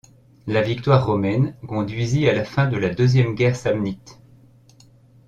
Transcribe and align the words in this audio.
La 0.47 0.63
victoire 0.63 1.05
romaine 1.05 1.53
conduisit 1.67 2.27
à 2.27 2.33
la 2.33 2.43
fin 2.43 2.65
de 2.67 2.75
la 2.75 2.89
deuxième 2.91 3.35
guerre 3.35 3.55
samnite. 3.55 4.17